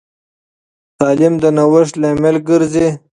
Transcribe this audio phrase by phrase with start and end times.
[0.99, 2.87] تعلیم د نوښت لامل ګرځي.